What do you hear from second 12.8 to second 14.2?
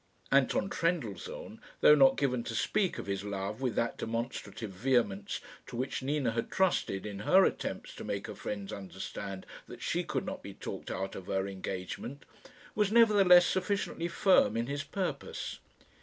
nevertheless sufficiently